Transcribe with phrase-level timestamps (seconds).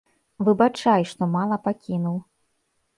[0.47, 2.17] Выбачай, што мала пакінуў!